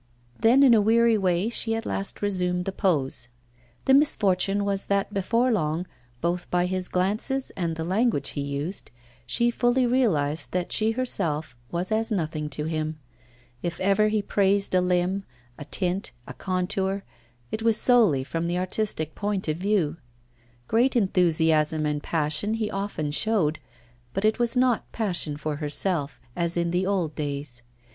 Then, 0.39 0.63
in 0.63 0.73
a 0.73 0.81
weary 0.81 1.15
way, 1.15 1.47
she 1.49 1.75
at 1.75 1.85
last 1.85 2.23
resumed 2.23 2.65
the 2.65 2.71
pose. 2.71 3.27
The 3.85 3.93
misfortune 3.93 4.65
was 4.65 4.87
that 4.87 5.13
before 5.13 5.51
long, 5.51 5.85
both 6.21 6.49
by 6.49 6.65
his 6.65 6.87
glances 6.87 7.51
and 7.51 7.75
the 7.75 7.83
language 7.83 8.29
he 8.29 8.41
used, 8.41 8.89
she 9.27 9.51
fully 9.51 9.85
realised 9.85 10.53
that 10.53 10.71
she 10.71 10.93
herself 10.93 11.55
was 11.69 11.91
as 11.91 12.11
nothing 12.11 12.49
to 12.49 12.63
him. 12.65 12.97
If 13.61 13.79
ever 13.79 14.07
he 14.07 14.23
praised 14.23 14.73
a 14.73 14.81
limb, 14.81 15.23
a 15.59 15.65
tint, 15.65 16.13
a 16.27 16.33
contour, 16.33 17.03
it 17.51 17.61
was 17.61 17.77
solely 17.77 18.23
from 18.23 18.47
the 18.47 18.57
artistic 18.57 19.13
point 19.13 19.47
of 19.47 19.57
view. 19.57 19.97
Great 20.67 20.95
enthusiasm 20.95 21.85
and 21.85 22.01
passion 22.01 22.55
he 22.55 22.71
often 22.71 23.11
showed, 23.11 23.59
but 24.15 24.25
it 24.25 24.39
was 24.39 24.57
not 24.57 24.91
passion 24.91 25.37
for 25.37 25.57
herself 25.57 26.19
as 26.35 26.57
in 26.57 26.71
the 26.71 26.87
old 26.87 27.13
days. 27.13 27.61